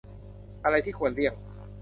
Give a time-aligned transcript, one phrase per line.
[0.63, 1.33] อะไรที่ควรเลี่ยง